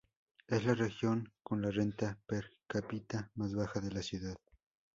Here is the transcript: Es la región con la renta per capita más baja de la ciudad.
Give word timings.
Es 0.47 0.65
la 0.65 0.73
región 0.73 1.31
con 1.43 1.61
la 1.61 1.69
renta 1.69 2.17
per 2.25 2.49
capita 2.65 3.29
más 3.35 3.53
baja 3.53 3.79
de 3.81 3.91
la 3.91 4.01
ciudad. 4.01 4.35